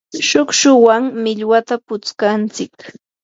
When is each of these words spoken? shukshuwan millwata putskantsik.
shukshuwan 0.27 1.01
millwata 1.23 1.75
putskantsik. 1.85 2.75